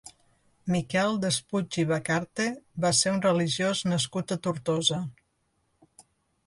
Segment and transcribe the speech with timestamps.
[0.75, 2.47] Miquel Despuig i Vacarte
[2.87, 5.01] va ser un religiós nascut a Tortosa.